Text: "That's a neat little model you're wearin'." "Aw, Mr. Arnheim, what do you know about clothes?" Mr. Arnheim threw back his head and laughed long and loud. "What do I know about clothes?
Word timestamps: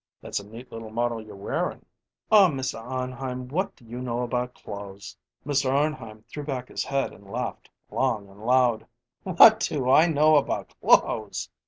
"That's 0.19 0.39
a 0.39 0.47
neat 0.47 0.71
little 0.71 0.89
model 0.89 1.21
you're 1.21 1.35
wearin'." 1.35 1.85
"Aw, 2.31 2.49
Mr. 2.49 2.81
Arnheim, 2.81 3.47
what 3.49 3.75
do 3.75 3.85
you 3.85 4.01
know 4.01 4.23
about 4.23 4.55
clothes?" 4.55 5.15
Mr. 5.45 5.69
Arnheim 5.71 6.23
threw 6.23 6.43
back 6.43 6.69
his 6.69 6.83
head 6.83 7.13
and 7.13 7.29
laughed 7.29 7.69
long 7.91 8.27
and 8.27 8.43
loud. 8.43 8.87
"What 9.21 9.59
do 9.59 9.91
I 9.91 10.07
know 10.07 10.37
about 10.37 10.73
clothes? 10.81 11.51